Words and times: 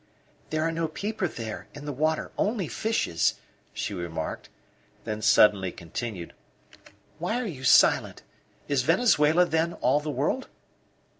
"There 0.49 0.63
are 0.63 0.71
no 0.71 0.87
people 0.87 1.27
there 1.27 1.67
in 1.75 1.85
the 1.85 1.93
water; 1.93 2.31
only 2.35 2.67
fishes," 2.67 3.35
she 3.71 3.93
remarked; 3.93 4.49
then 5.03 5.21
suddenly 5.21 5.71
continued: 5.71 6.33
"Why 7.19 7.39
are 7.39 7.45
you 7.45 7.63
silent 7.63 8.23
is 8.67 8.81
Venezuela, 8.81 9.45
then, 9.45 9.73
all 9.73 9.99
the 9.99 10.09
world?" 10.09 10.47